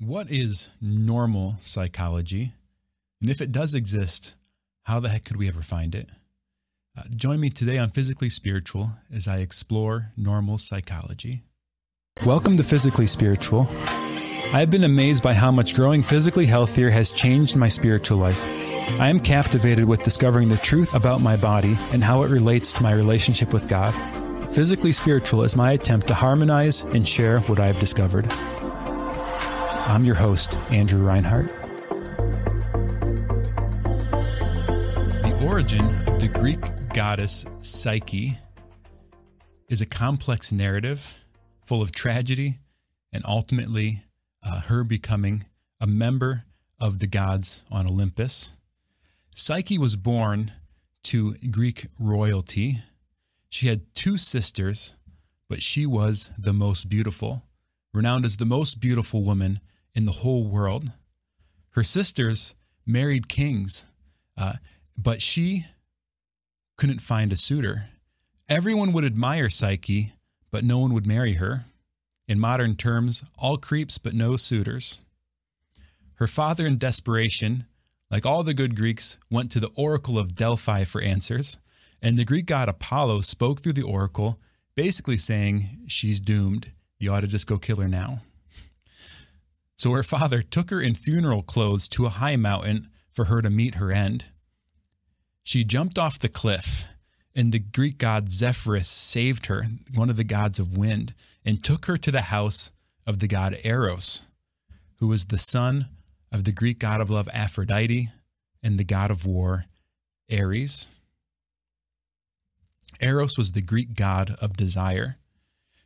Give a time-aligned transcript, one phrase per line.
[0.00, 2.54] what is normal psychology?
[3.20, 4.36] And if it does exist,
[4.84, 6.08] how the heck could we ever find it?
[6.96, 11.42] Uh, join me today on Physically Spiritual as I explore normal psychology.
[12.24, 13.66] Welcome to Physically Spiritual.
[13.70, 18.40] I have been amazed by how much growing physically healthier has changed my spiritual life.
[19.00, 22.84] I am captivated with discovering the truth about my body and how it relates to
[22.84, 23.92] my relationship with God.
[24.54, 28.32] Physically Spiritual is my attempt to harmonize and share what I have discovered.
[29.88, 31.46] I'm your host, Andrew Reinhardt.
[35.22, 36.60] The origin of the Greek
[36.92, 38.36] goddess Psyche
[39.70, 41.24] is a complex narrative
[41.64, 42.58] full of tragedy
[43.14, 44.02] and ultimately
[44.42, 45.46] uh, her becoming
[45.80, 46.44] a member
[46.78, 48.52] of the gods on Olympus.
[49.34, 50.52] Psyche was born
[51.04, 52.80] to Greek royalty.
[53.48, 54.96] She had two sisters,
[55.48, 57.44] but she was the most beautiful,
[57.94, 59.60] renowned as the most beautiful woman
[59.98, 60.92] in the whole world.
[61.70, 62.54] Her sisters
[62.86, 63.90] married kings,
[64.36, 64.54] uh,
[64.96, 65.66] but she
[66.76, 67.86] couldn't find a suitor.
[68.48, 70.12] Everyone would admire Psyche,
[70.52, 71.64] but no one would marry her.
[72.28, 75.04] In modern terms, all creeps but no suitors.
[76.14, 77.66] Her father, in desperation,
[78.08, 81.58] like all the good Greeks, went to the oracle of Delphi for answers,
[82.00, 84.38] and the Greek god Apollo spoke through the oracle,
[84.76, 86.70] basically saying, She's doomed.
[87.00, 88.20] You ought to just go kill her now.
[89.78, 93.48] So her father took her in funeral clothes to a high mountain for her to
[93.48, 94.26] meet her end.
[95.44, 96.88] She jumped off the cliff,
[97.34, 101.86] and the Greek god Zephyrus saved her, one of the gods of wind, and took
[101.86, 102.72] her to the house
[103.06, 104.26] of the god Eros,
[104.96, 105.86] who was the son
[106.32, 108.08] of the Greek god of love Aphrodite
[108.62, 109.64] and the god of war
[110.30, 110.88] Ares.
[113.00, 115.16] Eros was the Greek god of desire.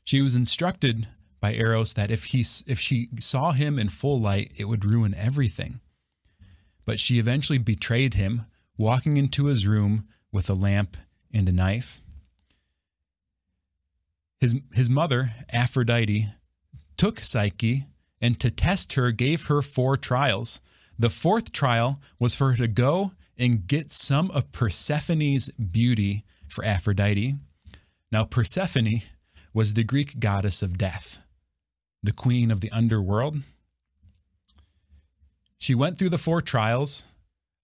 [0.03, 1.07] She was instructed
[1.43, 5.13] by Eros that if he if she saw him in full light, it would ruin
[5.15, 5.81] everything.
[6.85, 8.47] But she eventually betrayed him,
[8.79, 10.97] walking into his room with a lamp
[11.35, 12.01] and a knife.
[14.41, 16.29] His his mother, Aphrodite,
[16.97, 17.87] took Psyche
[18.21, 20.61] and to test her gave her four trials.
[20.97, 26.65] The fourth trial was for her to go and get some of Persephone's beauty for
[26.65, 27.35] Aphrodite.
[28.13, 29.03] Now Persephone
[29.53, 31.19] was the Greek goddess of death
[32.03, 33.37] the queen of the underworld.
[35.59, 37.05] She went through the four trials.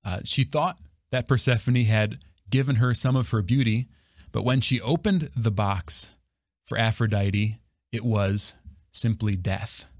[0.05, 0.79] Uh, she thought
[1.11, 2.19] that Persephone had
[2.49, 3.89] given her some of her beauty,
[4.33, 6.17] but when she opened the box
[6.65, 7.59] for Aphrodite,
[7.93, 8.55] it was
[8.93, 9.91] simply death.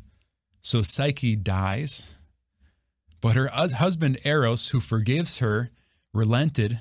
[0.61, 2.15] So Psyche dies,
[3.21, 5.71] but her husband Eros, who forgives her,
[6.13, 6.79] relented,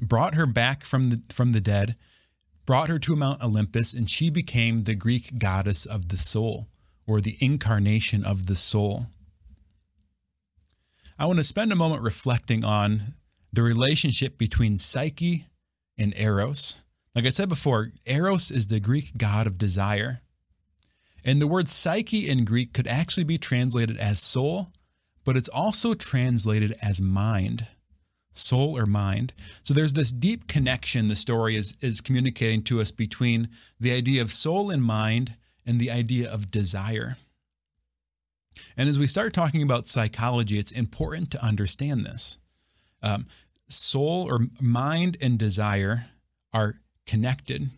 [0.00, 1.96] brought her back from the, from the dead,
[2.66, 6.68] brought her to Mount Olympus, and she became the Greek goddess of the soul,
[7.06, 9.06] or the incarnation of the soul.
[11.18, 13.14] I want to spend a moment reflecting on
[13.52, 15.46] the relationship between Psyche
[15.98, 16.78] and Eros.
[17.14, 20.20] Like I said before, Eros is the Greek god of desire.
[21.24, 24.72] And the word psyche in Greek could actually be translated as soul,
[25.24, 27.66] but it's also translated as mind
[28.32, 29.32] soul or mind.
[29.62, 33.48] So there's this deep connection the story is, is communicating to us between
[33.78, 35.34] the idea of soul and mind
[35.66, 37.16] and the idea of desire.
[38.76, 42.38] And as we start talking about psychology, it's important to understand this.
[43.02, 43.26] Um,
[43.68, 46.06] soul or mind and desire
[46.52, 46.76] are
[47.06, 47.70] connected.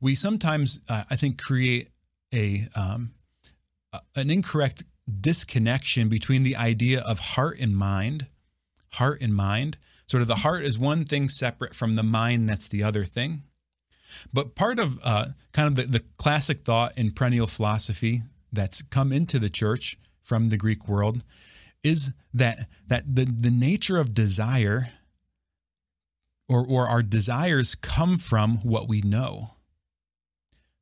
[0.00, 1.88] We sometimes, uh, I think, create
[2.32, 3.12] a um,
[4.14, 4.84] an incorrect
[5.20, 8.26] disconnection between the idea of heart and mind,
[8.92, 9.76] heart and mind,
[10.10, 13.44] Sort of the heart is one thing separate from the mind that's the other thing.
[14.32, 18.22] But part of uh, kind of the, the classic thought in perennial philosophy
[18.52, 21.22] that's come into the church from the Greek world
[21.84, 24.90] is that that the, the nature of desire
[26.48, 29.50] or, or our desires come from what we know.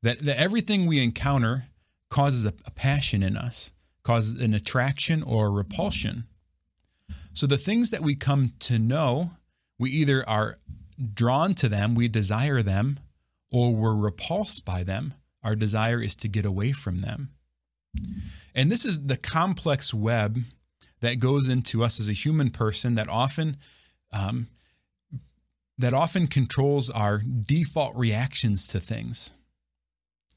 [0.01, 1.65] That, that everything we encounter
[2.09, 6.23] causes a, a passion in us, causes an attraction or a repulsion.
[7.39, 9.31] So the things that we come to know,
[9.77, 10.57] we either are
[11.13, 12.99] drawn to them, we desire them,
[13.49, 15.13] or we're repulsed by them.
[15.41, 17.29] Our desire is to get away from them.
[18.53, 20.39] And this is the complex web
[20.99, 23.55] that goes into us as a human person that often
[24.11, 24.49] um,
[25.77, 29.31] that often controls our default reactions to things.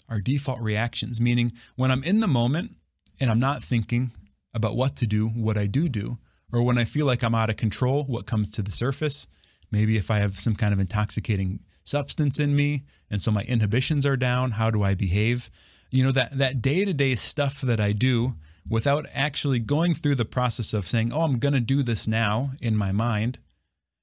[0.08, 2.76] Our default reactions, meaning when I'm in the moment
[3.18, 4.12] and I'm not thinking
[4.54, 6.18] about what to do, what I do do,
[6.52, 9.26] or when I feel like I'm out of control, what comes to the surface.
[9.70, 14.04] Maybe if I have some kind of intoxicating substance in me and so my inhibitions
[14.04, 15.50] are down, how do I behave?
[15.90, 18.34] You know, that that day-to-day stuff that I do
[18.68, 22.52] without actually going through the process of saying, oh, I'm going to do this now
[22.60, 23.38] in my mind,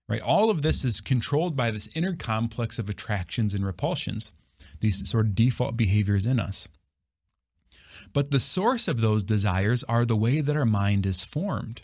[0.07, 0.21] right?
[0.21, 4.31] All of this is controlled by this inner complex of attractions and repulsions,
[4.81, 6.67] these sort of default behaviors in us.
[8.11, 11.83] But the source of those desires are the way that our mind is formed.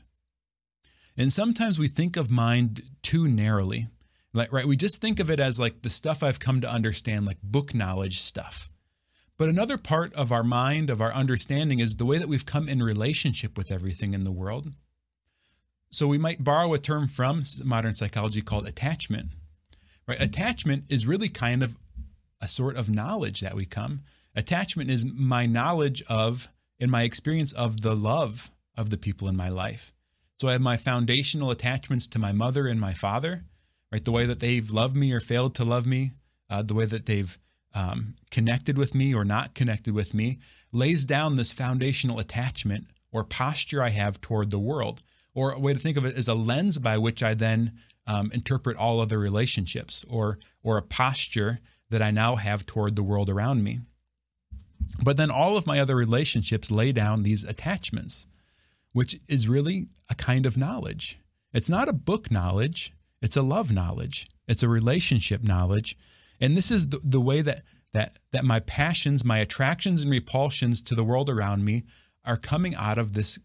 [1.18, 3.88] And sometimes we think of mind too narrowly.
[4.34, 7.26] Like, right, we just think of it as like the stuff I've come to understand,
[7.26, 8.70] like book knowledge stuff.
[9.38, 12.68] But another part of our mind, of our understanding, is the way that we've come
[12.68, 14.74] in relationship with everything in the world.
[15.90, 19.30] So we might borrow a term from modern psychology called attachment.
[20.08, 20.22] Right?
[20.22, 21.78] Attachment is really kind of
[22.42, 24.02] a sort of knowledge that we come.
[24.36, 29.38] Attachment is my knowledge of and my experience of the love of the people in
[29.38, 29.94] my life.
[30.40, 33.46] So I have my foundational attachments to my mother and my father,
[33.92, 34.04] right?
[34.04, 36.12] The way that they've loved me or failed to love me,
[36.50, 37.38] uh, the way that they've
[37.74, 40.40] um, connected with me or not connected with me,
[40.72, 45.02] lays down this foundational attachment or posture I have toward the world.
[45.34, 47.74] Or a way to think of it is a lens by which I then
[48.08, 51.60] um, interpret all other relationships, or or a posture
[51.90, 53.80] that I now have toward the world around me.
[55.04, 58.28] But then all of my other relationships lay down these attachments,
[58.96, 61.20] which is really a kind of knowledge.
[61.52, 65.98] It's not a book knowledge, it's a love knowledge, it's a relationship knowledge.
[66.40, 70.82] And this is the, the way that, that, that my passions, my attractions and repulsions
[70.84, 71.84] to the world around me
[72.24, 73.38] are coming out of this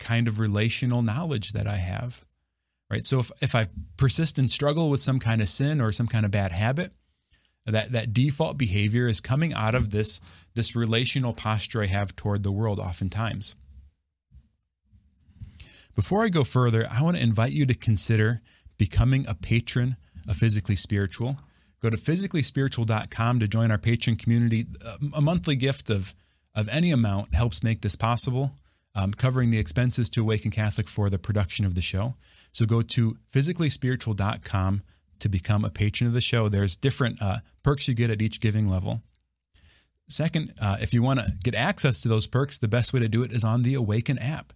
[0.00, 2.26] kind of relational knowledge that I have.
[2.90, 3.04] Right.
[3.04, 6.24] So if, if I persist and struggle with some kind of sin or some kind
[6.24, 6.92] of bad habit,
[7.66, 10.20] that, that default behavior is coming out of this,
[10.54, 13.54] this relational posture I have toward the world oftentimes.
[15.96, 18.42] Before I go further, I want to invite you to consider
[18.76, 19.96] becoming a patron
[20.28, 21.38] of Physically Spiritual.
[21.80, 24.66] Go to physicallyspiritual.com to join our patron community.
[25.14, 26.14] A monthly gift of,
[26.54, 28.52] of any amount helps make this possible,
[28.94, 32.14] um, covering the expenses to Awaken Catholic for the production of the show.
[32.52, 34.82] So go to physicallyspiritual.com
[35.20, 36.50] to become a patron of the show.
[36.50, 39.00] There's different uh, perks you get at each giving level.
[40.08, 43.08] Second, uh, if you want to get access to those perks, the best way to
[43.08, 44.52] do it is on the Awaken app.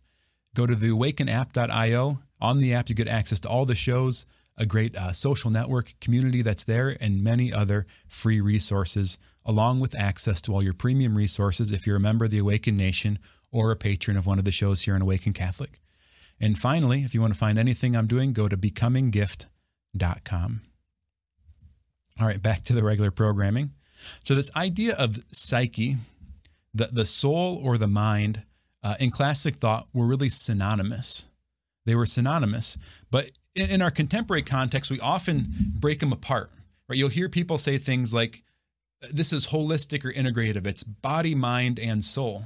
[0.55, 2.20] Go to the awakenapp.io.
[2.41, 4.25] On the app, you get access to all the shows,
[4.56, 9.94] a great uh, social network community that's there, and many other free resources, along with
[9.94, 13.19] access to all your premium resources if you're a member of the Awaken Nation
[13.52, 15.81] or a patron of one of the shows here on Awaken Catholic.
[16.41, 20.61] And finally, if you want to find anything I'm doing, go to becominggift.com.
[22.19, 23.73] All right, back to the regular programming.
[24.23, 25.97] So, this idea of psyche,
[26.73, 28.44] the, the soul or the mind,
[28.82, 31.27] uh, in classic thought were really synonymous.
[31.87, 32.77] They were synonymous.
[33.11, 36.50] But in, in our contemporary context, we often break them apart.
[36.88, 36.99] Right?
[36.99, 38.43] You'll hear people say things like,
[39.12, 40.67] this is holistic or integrative.
[40.67, 42.44] It's body, mind, and soul.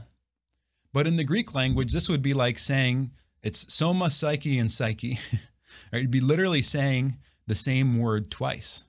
[0.92, 3.10] But in the Greek language, this would be like saying
[3.42, 5.18] it's soma, psyche, and psyche.
[5.92, 5.98] right?
[5.98, 8.84] It'd be literally saying the same word twice.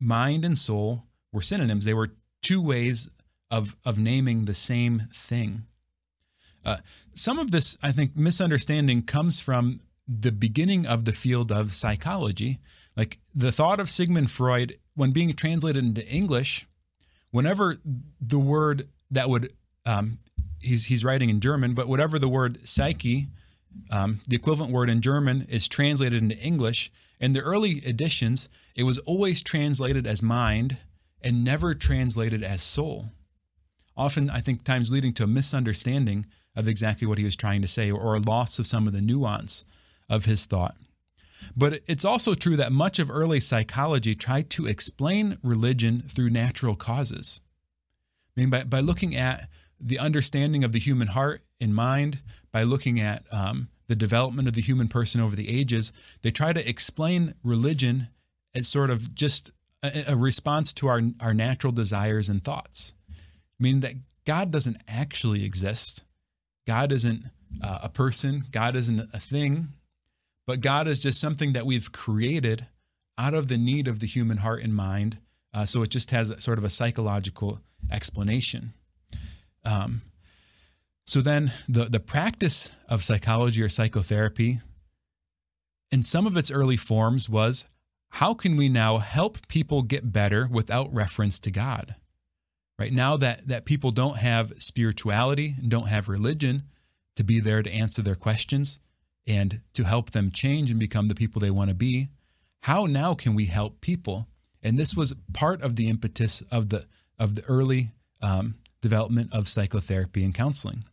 [0.00, 1.84] Mind and soul were synonyms.
[1.84, 3.08] They were two ways
[3.50, 5.66] of, of naming the same thing.
[6.64, 6.76] Uh,
[7.14, 12.58] some of this, I think, misunderstanding comes from the beginning of the field of psychology.
[12.96, 16.66] Like the thought of Sigmund Freud, when being translated into English,
[17.30, 17.76] whenever
[18.20, 19.52] the word that would,
[19.86, 20.18] um,
[20.60, 23.28] he's, he's writing in German, but whatever the word psyche,
[23.90, 26.90] um, the equivalent word in German, is translated into English,
[27.22, 30.76] in the early editions, it was always translated as mind
[31.22, 33.12] and never translated as soul.
[33.96, 37.68] Often, I think, times leading to a misunderstanding of exactly what he was trying to
[37.68, 39.64] say or a loss of some of the nuance
[40.08, 40.76] of his thought.
[41.56, 46.76] But it's also true that much of early psychology tried to explain religion through natural
[46.76, 47.40] causes.
[48.36, 49.48] I mean, by, by looking at
[49.80, 52.20] the understanding of the human heart and mind,
[52.52, 55.92] by looking at um, the development of the human person over the ages,
[56.22, 58.08] they try to explain religion
[58.54, 59.50] as sort of just
[59.82, 62.94] a, a response to our, our natural desires and thoughts.
[63.10, 63.14] I
[63.58, 63.94] mean, that
[64.24, 66.04] God doesn't actually exist.
[66.66, 67.24] God isn't
[67.62, 69.68] uh, a person, God isn't a thing,
[70.46, 72.66] but God is just something that we've created
[73.18, 75.18] out of the need of the human heart and mind.
[75.54, 78.72] Uh, so it just has sort of a psychological explanation.
[79.64, 80.02] Um,
[81.04, 84.60] so then the, the practice of psychology or psychotherapy,
[85.90, 87.66] in some of its early forms, was
[88.10, 91.96] how can we now help people get better without reference to God?
[92.78, 96.64] Right now that, that people don't have spirituality and don't have religion
[97.16, 98.78] to be there to answer their questions
[99.26, 102.08] and to help them change and become the people they want to be,
[102.62, 104.28] how now can we help people?
[104.62, 106.86] And this was part of the impetus of the
[107.18, 110.84] of the early um, development of psychotherapy and counseling.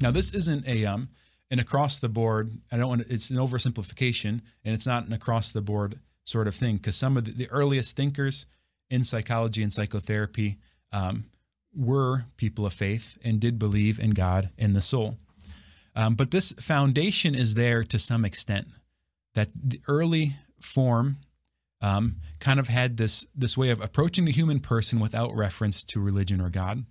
[0.00, 1.08] Now, this isn't a um,
[1.50, 2.50] an across the board.
[2.70, 6.48] I don't want to, it's an oversimplification, and it's not an across the board sort
[6.48, 8.46] of thing because some of the, the, earliest thinkers
[8.90, 10.58] in psychology and psychotherapy
[10.92, 11.26] um,
[11.74, 15.16] were people of faith and did believe in God and the soul.
[15.94, 18.68] Um, but this foundation is there to some extent.
[19.34, 21.18] That the early form
[21.82, 26.00] um, kind of had this this way of approaching the human person without reference to
[26.00, 26.84] religion or God.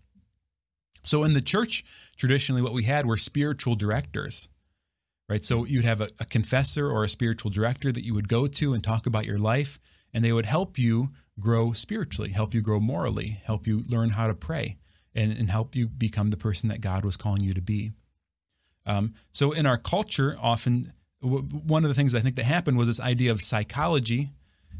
[1.03, 1.83] So in the church,
[2.17, 4.49] traditionally, what we had were spiritual directors,
[5.29, 5.45] right?
[5.45, 8.73] So you'd have a, a confessor or a spiritual director that you would go to
[8.73, 9.79] and talk about your life,
[10.13, 14.27] and they would help you grow spiritually, help you grow morally, help you learn how
[14.27, 14.77] to pray,
[15.13, 17.91] and, and help you become the person that God was calling you to be.
[18.85, 22.77] Um, so in our culture, often w- one of the things I think that happened
[22.77, 24.31] was this idea of psychology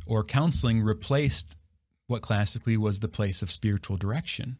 [0.05, 1.57] or counseling replaced
[2.07, 4.57] what classically was the place of spiritual direction.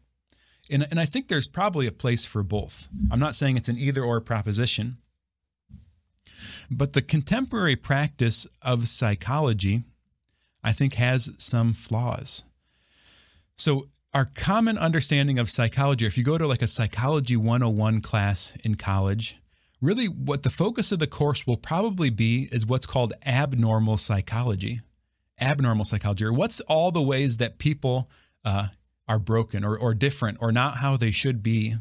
[0.68, 2.88] And, and I think there's probably a place for both.
[3.10, 4.96] I'm not saying it's an either or proposition,
[6.68, 9.84] but the contemporary practice of psychology,
[10.66, 12.42] I think, has some flaws.
[13.56, 18.56] So, our common understanding of psychology, if you go to like a psychology 101 class
[18.64, 19.36] in college,
[19.80, 24.80] really what the focus of the course will probably be is what's called abnormal psychology.
[25.40, 28.10] Abnormal psychology, or what's all the ways that people
[28.44, 28.68] uh,
[29.06, 31.76] are broken or, or different or not how they should be.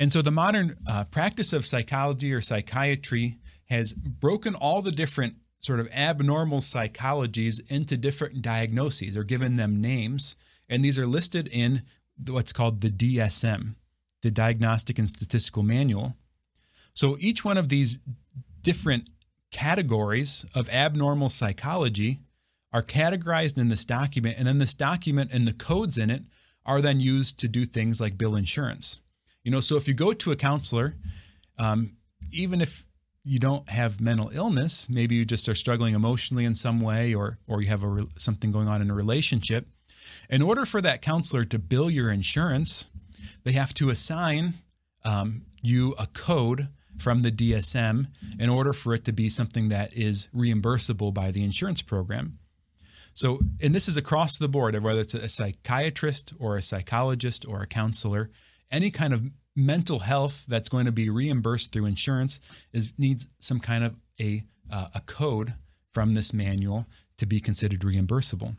[0.00, 5.36] And so the modern uh, practice of psychology or psychiatry has broken all the different
[5.62, 10.36] sort of abnormal psychologies into different diagnoses or given them names.
[10.68, 11.82] And these are listed in
[12.28, 13.76] what's called the DSM,
[14.22, 16.16] the Diagnostic and Statistical Manual.
[16.94, 18.00] So each one of these
[18.60, 19.08] different
[19.50, 22.20] categories of abnormal psychology
[22.72, 26.22] are categorized in this document, and then this document and the codes in it
[26.64, 29.00] are then used to do things like bill insurance.
[29.44, 30.96] You know, so if you go to a counselor,
[31.58, 31.96] um,
[32.32, 32.86] even if
[33.24, 37.38] you don't have mental illness, maybe you just are struggling emotionally in some way, or
[37.46, 39.66] or you have a, something going on in a relationship.
[40.28, 42.88] In order for that counselor to bill your insurance,
[43.44, 44.54] they have to assign
[45.04, 48.06] um, you a code from the DSM
[48.38, 52.38] in order for it to be something that is reimbursable by the insurance program.
[53.14, 57.62] So, and this is across the board, whether it's a psychiatrist or a psychologist or
[57.62, 58.30] a counselor,
[58.70, 62.40] any kind of mental health that's going to be reimbursed through insurance
[62.72, 65.54] is needs some kind of a uh, a code
[65.92, 66.86] from this manual
[67.18, 68.56] to be considered reimbursable.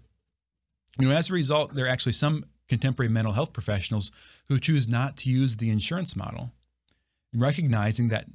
[1.00, 4.12] You know, as a result, there are actually some contemporary mental health professionals
[4.48, 6.52] who choose not to use the insurance model,
[7.34, 8.26] recognizing that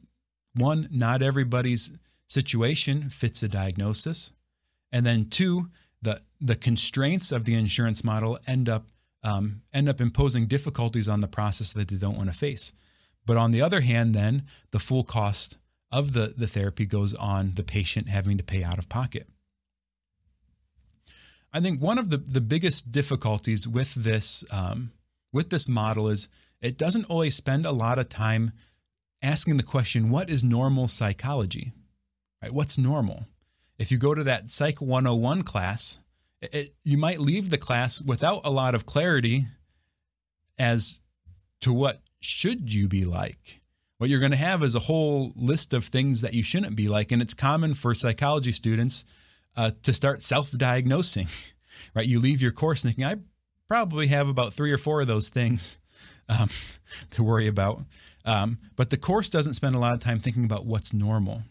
[0.54, 1.96] one, not everybody's
[2.26, 4.32] situation fits a diagnosis,
[4.90, 5.70] and then two,
[6.02, 8.86] the the constraints of the insurance model end up
[9.22, 12.72] um, end up imposing difficulties on the process that they don't want to face.
[13.26, 15.58] But on the other hand, then the full cost
[15.90, 19.28] of the, the therapy goes on the patient having to pay out of pocket.
[21.52, 24.92] I think one of the, the biggest difficulties with this um,
[25.32, 26.28] with this model is
[26.60, 28.52] it doesn't always spend a lot of time
[29.22, 31.72] asking the question, what is normal psychology?
[32.42, 32.52] Right?
[32.52, 33.26] What's normal?
[33.78, 36.00] if you go to that Psych 101 class,
[36.40, 39.47] it, you might leave the class without a lot of clarity
[40.59, 41.00] as
[41.61, 43.61] to what should you be like.
[43.99, 46.88] What you're going to have is a whole list of things that you shouldn't be
[46.88, 49.04] like, and it's common for psychology students
[49.57, 51.26] uh, to start self-diagnosing.
[51.95, 52.07] Right?
[52.07, 53.16] You leave your course thinking, I
[53.68, 55.78] probably have about three or four of those things
[56.28, 56.49] um,
[57.11, 57.83] to worry about.
[58.25, 61.45] Um, but the course doesn't spend a lot of time thinking about what's normal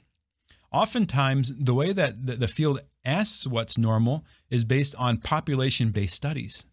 [0.72, 6.66] oftentimes the way that the field asks what's normal is based on population based studies.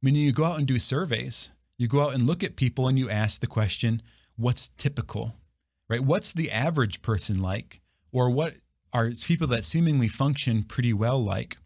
[0.00, 2.98] Meaning you go out and do surveys, you go out and look at people and
[2.98, 4.00] you ask the question,
[4.36, 5.34] what's typical?
[5.88, 6.00] Right?
[6.00, 7.80] What's the average person like?
[8.12, 8.54] Or what
[8.92, 11.58] are people that seemingly function pretty well like?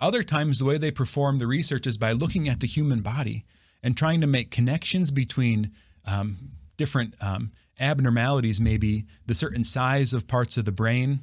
[0.00, 3.44] Other times, the way they perform the research is by looking at the human body
[3.82, 5.72] and trying to make connections between
[6.06, 7.50] um, different um,
[7.80, 11.20] abnormalities maybe the certain size of parts of the brain,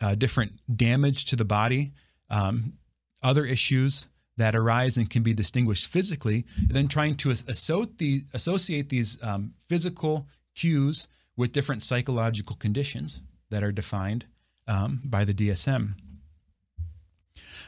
[0.00, 1.92] uh, different damage to the body,
[2.30, 2.74] um,
[3.22, 9.22] other issues that arise and can be distinguished physically, and then trying to associate these
[9.22, 14.26] um, physical cues with different psychological conditions that are defined
[14.66, 15.94] um, by the DSM.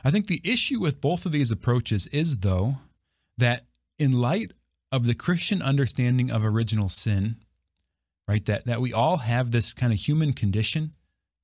[0.05, 2.77] I think the issue with both of these approaches is, though,
[3.39, 3.65] that
[3.99, 4.53] in light
[4.93, 7.37] of the Christian understanding of original sin,
[8.27, 8.45] right?
[8.47, 10.93] That that we all have this kind of human condition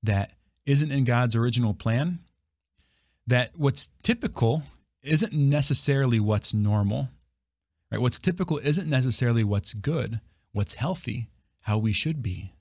[0.02, 0.32] that
[0.66, 2.18] isn't in God's original plan.
[3.26, 4.62] That what's typical
[5.02, 7.08] isn't necessarily what's normal.
[7.90, 8.00] Right?
[8.00, 10.20] What's typical isn't necessarily what's good,
[10.52, 11.28] what's healthy,
[11.62, 12.52] how we should be.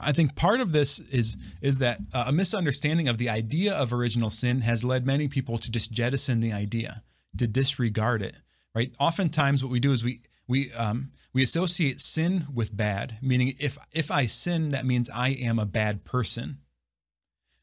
[0.00, 3.92] I think part of this is is that uh, a misunderstanding of the idea of
[3.92, 7.02] original sin has led many people to just jettison the idea,
[7.36, 8.36] to disregard it.
[8.74, 8.94] Right?
[9.00, 13.78] Oftentimes, what we do is we we um, we associate sin with bad, meaning if
[13.92, 16.58] if I sin, that means I am a bad person,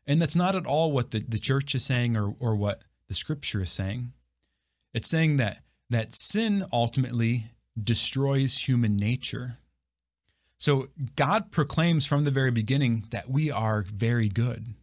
[0.08, 3.14] and that's not at all what the, the church is saying or or what the
[3.14, 4.14] scripture is saying.
[4.94, 7.46] It's saying that that sin ultimately
[7.84, 9.58] destroys human nature
[10.58, 14.74] so God proclaims from the very beginning that we are very good.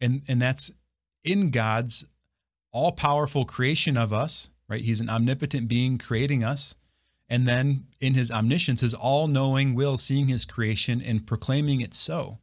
[0.00, 0.70] And, and that's
[1.24, 2.06] in God's
[2.70, 4.80] all powerful creation of us, right?
[4.80, 6.74] He's an omnipotent being creating us.
[7.28, 11.94] And then in his omniscience, his all knowing will, seeing his creation and proclaiming it
[11.94, 12.38] so.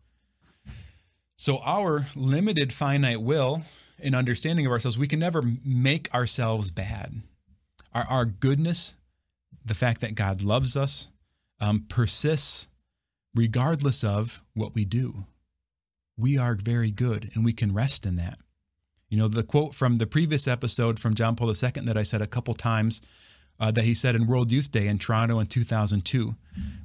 [1.38, 3.64] So, our limited finite will
[4.02, 7.22] and understanding of ourselves, we can never make ourselves bad.
[7.94, 8.96] Our, our goodness,
[9.64, 11.08] the fact that God loves us,
[11.60, 12.68] um, persists
[13.34, 15.26] regardless of what we do.
[16.18, 18.38] We are very good and we can rest in that.
[19.10, 22.22] You know, the quote from the previous episode from John Paul II that I said
[22.22, 23.02] a couple times
[23.60, 26.36] uh, that he said in World Youth Day in Toronto in 2002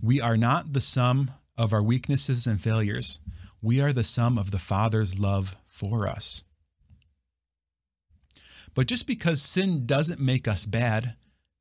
[0.02, 3.18] We are not the sum of our weaknesses and failures,
[3.62, 6.44] we are the sum of the Father's love for us.
[8.74, 11.16] But just because sin doesn't make us bad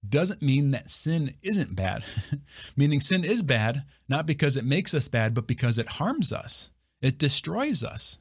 [0.07, 2.03] doesn't mean that sin isn't bad.
[2.77, 6.69] Meaning, sin is bad, not because it makes us bad, but because it harms us,
[7.01, 8.19] it destroys us.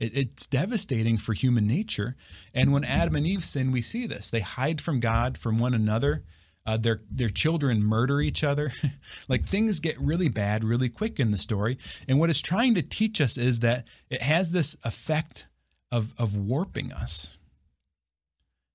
[0.00, 2.16] It, it's devastating for human nature.
[2.52, 4.30] And when Adam and Eve sin, we see this.
[4.30, 6.24] They hide from God, from one another.
[6.66, 8.72] Uh, their their children murder each other.
[9.28, 11.76] like things get really bad really quick in the story.
[12.08, 15.48] And what it's trying to teach us is that it has this effect
[15.92, 17.36] of of warping us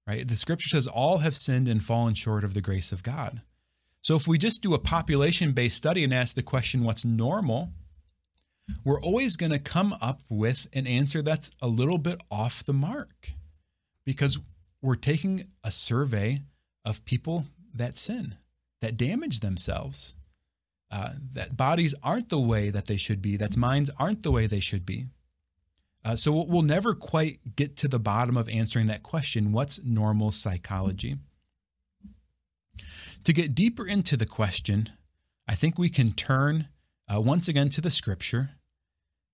[0.09, 0.27] right?
[0.27, 3.41] The scripture says all have sinned and fallen short of the grace of God.
[4.01, 7.69] So if we just do a population based study and ask the question, what's normal?
[8.83, 12.73] We're always going to come up with an answer that's a little bit off the
[12.73, 13.34] mark
[14.05, 14.39] because
[14.82, 16.41] we're taking a survey
[16.86, 18.36] of people that sin,
[18.82, 20.15] that damage themselves,
[20.91, 24.47] uh, that bodies aren't the way that they should be, that minds aren't the way
[24.47, 25.05] they should be.
[26.03, 30.32] Uh, so we'll, never quite get to the bottom of answering that question what's normal
[30.32, 31.17] psychology?
[33.25, 34.89] To get deeper into the question,
[35.47, 36.69] I think we can turn
[37.13, 38.51] uh, once again to the scripture.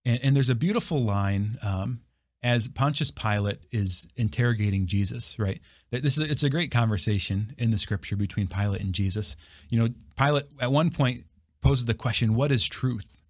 [0.05, 2.01] And, and there's a beautiful line um,
[2.43, 5.59] as Pontius Pilate is interrogating Jesus, right?
[5.91, 9.35] This is it's a great conversation in the scripture between Pilate and Jesus.
[9.69, 11.25] You know, Pilate at one point
[11.61, 13.23] poses the question, "What is truth?"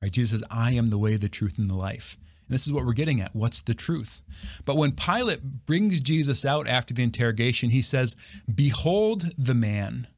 [0.00, 0.12] Right?
[0.12, 2.84] Jesus says, "I am the way, the truth, and the life." And this is what
[2.84, 3.34] we're getting at.
[3.34, 4.20] What's the truth?
[4.64, 8.14] But when Pilate brings Jesus out after the interrogation, he says,
[8.52, 10.08] Behold the man.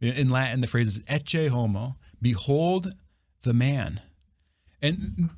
[0.00, 2.92] In Latin, the phrase is ecce homo, behold
[3.42, 4.00] the man.
[4.82, 5.30] And,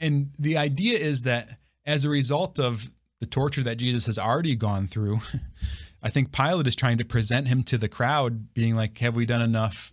[0.00, 4.56] and the idea is that as a result of the torture that Jesus has already
[4.56, 5.20] gone through,
[6.02, 9.26] I think Pilate is trying to present him to the crowd, being like, Have we
[9.26, 9.92] done enough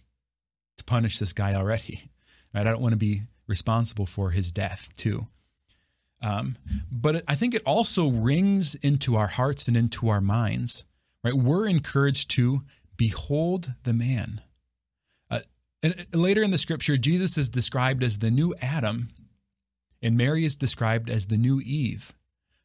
[0.78, 2.12] to punish this guy already?
[2.54, 2.68] Right?
[2.68, 5.28] I don't want to be responsible for his death, too.
[6.22, 6.58] Um,
[6.92, 10.86] but I think it also rings into our hearts and into our minds,
[11.24, 11.34] right?
[11.34, 12.64] We're encouraged to
[12.98, 14.42] behold the man.
[15.84, 19.10] And later in the scripture, Jesus is described as the new Adam,
[20.02, 22.14] and Mary is described as the new Eve.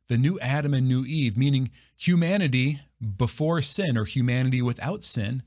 [0.09, 2.81] The new Adam and new Eve, meaning humanity
[3.16, 5.42] before sin or humanity without sin.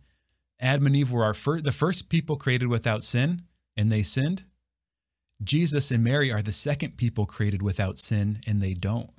[0.60, 3.44] Adam and Eve were our fir- the first people created without sin,
[3.76, 4.46] and they sinned.
[5.44, 9.10] Jesus and Mary are the second people created without sin, and they don't.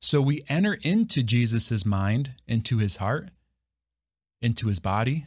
[0.00, 3.30] So we enter into Jesus' mind, into his heart,
[4.42, 5.26] into his body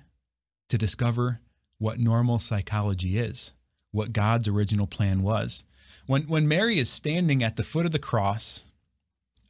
[0.69, 1.39] to discover
[1.84, 3.54] what normal psychology is,
[3.91, 5.65] what God's original plan was.
[6.06, 8.65] When, when Mary is standing at the foot of the cross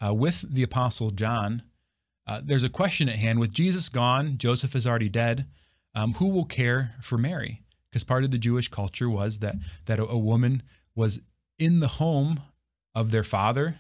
[0.06, 1.64] uh, with the Apostle John,
[2.26, 3.40] uh, there's a question at hand.
[3.40, 5.46] With Jesus gone, Joseph is already dead.
[5.96, 7.64] Um, who will care for Mary?
[7.94, 10.64] because part of the Jewish culture was that that a, a woman
[10.96, 11.22] was
[11.60, 12.40] in the home
[12.96, 13.76] of their father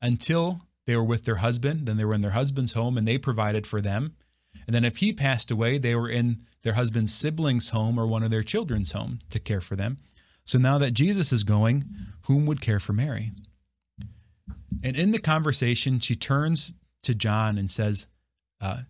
[0.00, 1.84] until they were with their husband.
[1.84, 4.14] Then they were in their husband's home and they provided for them.
[4.66, 8.22] And then if he passed away, they were in their husband's sibling's home or one
[8.22, 9.96] of their children's home to care for them.
[10.44, 11.84] So now that Jesus is going,
[12.22, 13.32] whom would care for Mary?
[14.82, 18.06] And in the conversation, she turns to John and says,
[18.60, 18.82] uh,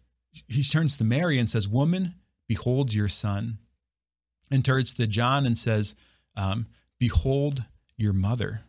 [0.46, 2.14] he turns to Mary and says, Woman,
[2.46, 3.58] behold your son
[4.50, 5.94] and turns to John and says,
[6.36, 6.66] um,
[6.98, 7.64] Behold
[7.96, 8.62] your mother,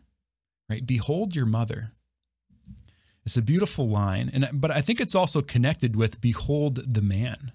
[0.68, 0.86] right?
[0.86, 1.92] Behold your mother.
[3.24, 4.30] It's a beautiful line.
[4.32, 7.52] And, but I think it's also connected with Behold the man,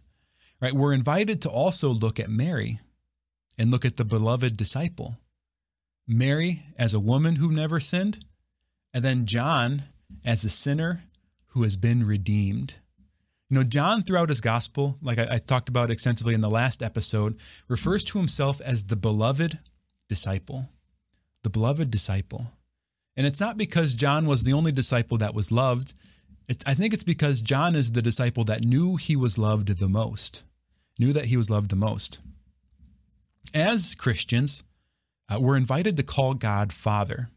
[0.62, 0.74] right?
[0.74, 2.80] We're invited to also look at Mary
[3.58, 5.18] and look at the beloved disciple.
[6.08, 8.24] Mary as a woman who never sinned,
[8.94, 9.84] and then John
[10.24, 11.04] as a sinner
[11.48, 12.76] who has been redeemed.
[13.50, 16.82] You know, John, throughout his gospel, like I, I, talked about extensively in the last
[16.82, 17.38] episode,
[17.68, 19.60] refers to himself as the beloved
[20.10, 20.70] disciple.
[21.44, 22.52] The beloved disciple.
[23.16, 25.94] And it's not because John was the only disciple that was loved.
[26.48, 29.90] It, I think it's because John is the disciple that knew he was loved the
[29.90, 30.44] most,
[31.00, 32.22] knew that he was loved the most.
[33.54, 34.64] As Christians,
[35.30, 37.30] uh, we're invited to call God Father.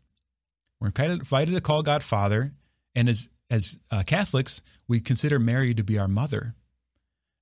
[0.81, 2.53] We're invited to call God Father,
[2.95, 6.55] and as as uh, Catholics, we consider Mary to be our mother.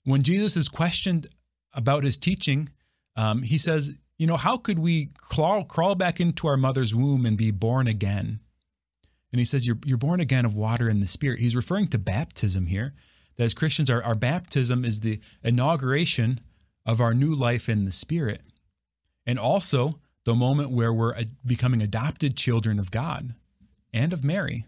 [0.05, 1.27] When Jesus is questioned
[1.75, 2.69] about his teaching,
[3.17, 7.27] um, he says, "You know, how could we crawl crawl back into our mother's womb
[7.27, 8.41] and be born again?"
[9.33, 11.99] And he says, "You're you're born again of water and the Spirit." He's referring to
[11.99, 12.95] baptism here.
[13.37, 16.41] That as Christians, our, our baptism is the inauguration
[16.87, 18.43] of our new life in the Spirit,
[19.27, 23.35] and also the moment where we're becoming adopted children of God
[23.93, 24.65] and of Mary.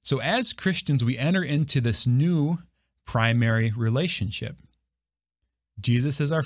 [0.00, 2.58] So, as Christians, we enter into this new
[3.04, 4.56] primary relationship.
[5.80, 6.44] Jesus is our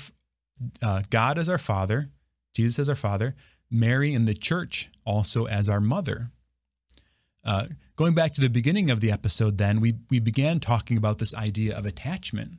[0.81, 2.09] uh, God as our Father,
[2.53, 3.35] Jesus as our Father,
[3.69, 6.31] Mary and the Church also as our mother.
[7.47, 11.17] Uh, going back to the beginning of the episode, then we we began talking about
[11.17, 12.57] this idea of attachment,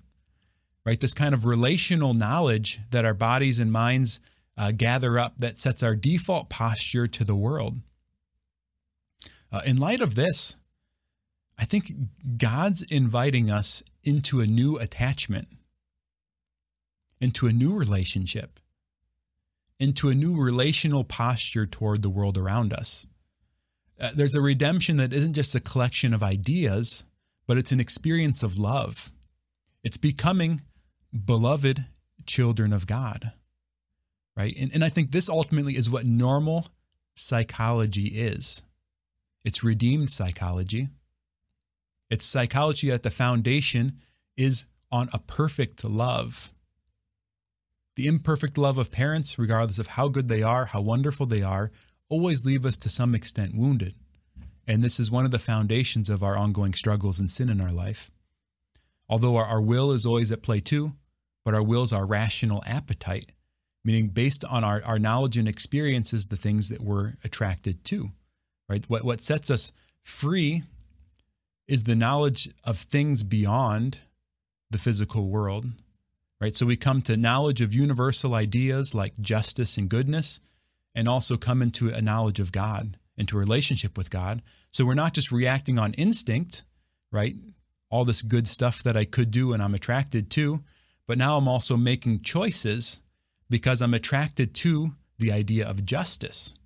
[0.87, 0.99] right?
[0.99, 4.19] This kind of relational knowledge that our bodies and minds
[4.57, 7.81] uh, gather up that sets our default posture to the world.
[9.53, 10.57] Uh, in light of this,
[11.59, 11.93] I think
[12.39, 15.49] God's inviting us into a new attachment,
[17.21, 18.59] into a new relationship,
[19.79, 23.07] into a new relational posture toward the world around us.
[24.01, 27.05] Uh, there's a redemption that isn't just a collection of ideas,
[27.47, 29.11] but it's an experience of love.
[29.83, 30.61] It's becoming
[31.25, 31.87] beloved
[32.27, 33.33] children of God
[34.39, 34.55] right?
[34.57, 36.69] And, and I think this ultimately is what normal
[37.15, 38.63] psychology is
[39.45, 40.89] it's redeemed psychology.
[42.11, 43.99] It's psychology at the foundation
[44.37, 46.53] is on a perfect love.
[47.97, 51.71] The imperfect love of parents, regardless of how good they are, how wonderful they are,
[52.09, 53.95] always leave us to some extent wounded.
[54.67, 57.73] And this is one of the foundations of our ongoing struggles and sin in our
[57.73, 58.11] life.
[59.09, 60.93] Although our, our will is always at play too,
[61.45, 63.33] but our will's our rational appetite
[63.89, 68.11] meaning based on our, our knowledge and experiences, the things that we're attracted to,
[68.69, 68.85] right?
[68.89, 70.63] What, what sets us free
[71.67, 74.01] is the knowledge of things beyond
[74.71, 75.67] the physical world,
[76.39, 76.55] right?
[76.55, 80.41] So we come to knowledge of universal ideas like justice and goodness,
[80.99, 84.43] and also come into a knowledge of God, into a relationship with God.
[84.73, 86.65] So we're not just reacting on instinct,
[87.13, 87.35] right?
[87.89, 90.65] All this good stuff that I could do and I'm attracted to,
[91.07, 93.01] but now I'm also making choices
[93.49, 96.57] because I'm attracted to the idea of justice,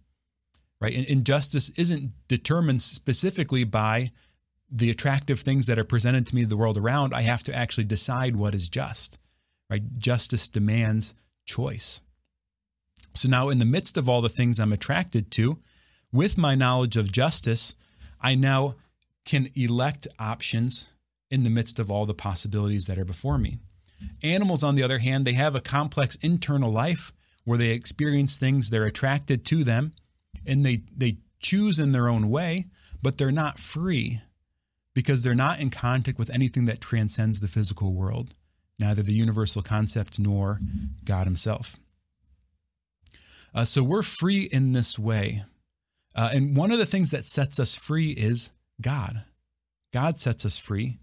[0.81, 0.97] right?
[0.97, 4.13] And, and justice isn't determined specifically by
[4.71, 7.13] the attractive things that are presented to me the world around.
[7.13, 9.19] I have to actually decide what is just,
[9.69, 9.83] right?
[9.99, 11.15] Justice demands
[11.45, 12.01] choice.
[13.15, 15.59] So now, in the midst of all the things I'm attracted to,
[16.13, 17.75] with my knowledge of justice,
[18.21, 18.77] I now
[19.25, 20.93] can elect options
[21.31, 23.57] in the midst of all the possibilities that are before me.
[24.23, 27.13] Animals, on the other hand, they have a complex internal life
[27.45, 29.93] where they experience things, they're attracted to them,
[30.47, 32.67] and they, they choose in their own way,
[33.03, 34.21] but they're not free
[34.95, 38.35] because they're not in contact with anything that transcends the physical world,
[38.79, 40.61] neither the universal concept nor
[41.05, 41.77] God Himself.
[43.55, 45.45] Uh, so we're free in this way.
[46.15, 49.25] Uh, and one of the things that sets us free is God.
[49.93, 50.99] God sets us free.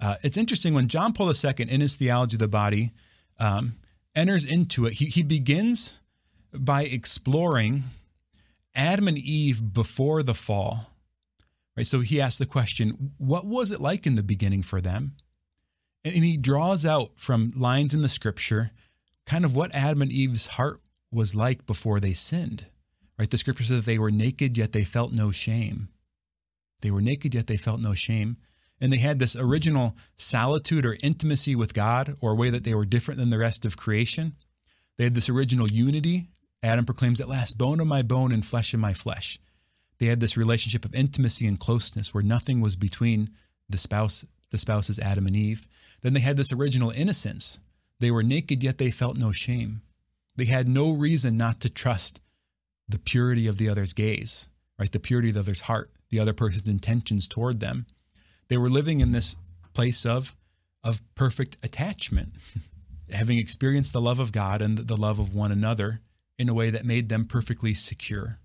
[0.00, 2.92] Uh, it's interesting when John Paul II, in his theology of the body,
[3.38, 3.74] um,
[4.14, 6.00] enters into it, he, he begins
[6.52, 7.84] by exploring
[8.74, 10.90] Adam and Eve before the fall.
[11.76, 11.86] Right?
[11.86, 15.16] So he asks the question, what was it like in the beginning for them?
[16.04, 18.70] And, and he draws out from lines in the scripture
[19.26, 22.66] kind of what Adam and Eve's heart was like before they sinned.
[23.18, 23.30] Right?
[23.30, 25.88] The scripture says that they were naked, yet they felt no shame.
[26.82, 28.36] They were naked, yet they felt no shame
[28.80, 32.74] and they had this original solitude or intimacy with God, or a way that they
[32.74, 34.34] were different than the rest of creation.
[34.96, 36.28] They had this original unity.
[36.62, 39.38] Adam proclaims at last, bone of my bone and flesh of my flesh.
[39.98, 43.30] They had this relationship of intimacy and closeness where nothing was between
[43.68, 45.66] the spouse, the spouses Adam and Eve.
[46.02, 47.58] Then they had this original innocence.
[47.98, 49.80] They were naked, yet they felt no shame.
[50.36, 52.20] They had no reason not to trust
[52.88, 54.90] the purity of the other's gaze, right?
[54.90, 57.86] The purity of the other's heart, the other person's intentions toward them.
[58.48, 59.36] They were living in this
[59.74, 60.34] place of
[60.84, 62.34] of perfect attachment,
[63.10, 66.00] having experienced the love of God and the love of one another
[66.38, 68.38] in a way that made them perfectly secure.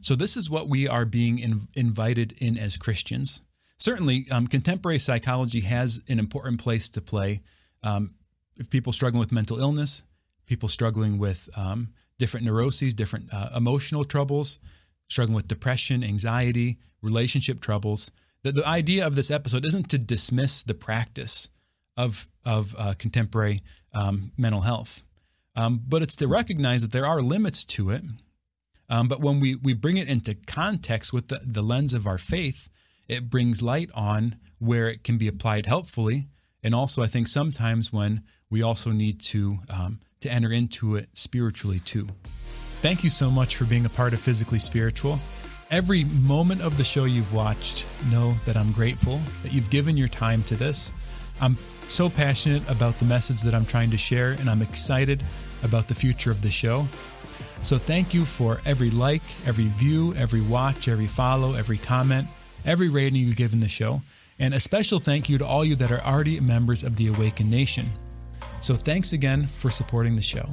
[0.00, 3.40] So, this is what we are being in, invited in as Christians.
[3.78, 7.42] Certainly, um, contemporary psychology has an important place to play.
[7.84, 8.14] Um,
[8.56, 10.02] if people struggling with mental illness,
[10.46, 14.60] people struggling with um, different neuroses, different uh, emotional troubles,
[15.08, 18.10] struggling with depression, anxiety, relationship troubles.
[18.42, 21.48] The, the idea of this episode isn't to dismiss the practice
[21.96, 23.62] of, of uh, contemporary
[23.94, 25.02] um, mental health,
[25.54, 28.02] um, but it's to recognize that there are limits to it
[28.92, 32.18] um, but when we, we bring it into context with the, the lens of our
[32.18, 32.68] faith,
[33.08, 36.28] it brings light on where it can be applied helpfully.
[36.62, 41.08] And also, I think sometimes when we also need to, um, to enter into it
[41.14, 42.08] spiritually too.
[42.80, 45.18] Thank you so much for being a part of Physically Spiritual.
[45.70, 50.08] Every moment of the show you've watched, know that I'm grateful that you've given your
[50.08, 50.92] time to this.
[51.40, 51.56] I'm
[51.88, 55.22] so passionate about the message that I'm trying to share, and I'm excited
[55.62, 56.86] about the future of the show.
[57.62, 62.28] So thank you for every like, every view, every watch, every follow, every comment,
[62.64, 64.02] every rating you give in the show.
[64.38, 67.50] And a special thank you to all you that are already members of the Awakened
[67.50, 67.90] Nation.
[68.60, 70.48] So thanks again for supporting the show.